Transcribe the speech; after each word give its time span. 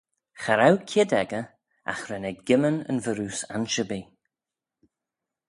Cha 0.41 0.53
row 0.59 0.75
kied 0.89 1.11
echey, 1.21 1.45
agh 1.91 2.05
ren 2.09 2.27
eh 2.29 2.41
gimman 2.47 2.77
yn 2.89 3.01
varroose 3.05 3.47
ansherbee. 3.55 4.05